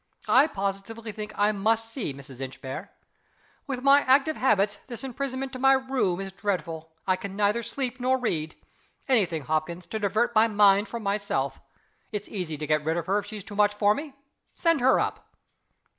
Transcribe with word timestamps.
I 0.27 0.47
positively 0.47 1.11
think 1.11 1.31
I 1.37 1.51
must 1.51 1.93
see 1.93 2.11
Mrs. 2.11 2.41
Inchbare. 2.41 2.89
With 3.67 3.83
my 3.83 3.99
active 4.01 4.35
habits, 4.35 4.79
this 4.87 5.03
imprisonment 5.03 5.53
to 5.53 5.59
my 5.59 5.73
room 5.73 6.19
is 6.19 6.31
dreadful. 6.31 6.89
I 7.05 7.15
can 7.15 7.35
neither 7.35 7.61
sleep 7.61 7.99
nor 7.99 8.17
read. 8.17 8.55
Any 9.07 9.27
thing, 9.27 9.43
Hopkins, 9.43 9.85
to 9.85 9.99
divert 9.99 10.33
my 10.33 10.47
mind 10.47 10.87
from 10.87 11.03
myself: 11.03 11.59
It's 12.11 12.27
easy 12.29 12.57
to 12.57 12.65
get 12.65 12.83
rid 12.83 12.97
of 12.97 13.05
her 13.05 13.19
if 13.19 13.27
she 13.27 13.37
is 13.37 13.43
too 13.43 13.55
much 13.55 13.75
for 13.75 13.93
me. 13.93 14.15
Send 14.55 14.79
her 14.81 14.99
up." 14.99 15.35